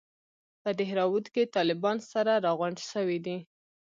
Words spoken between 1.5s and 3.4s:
طالبان سره راغونډ سوي دي.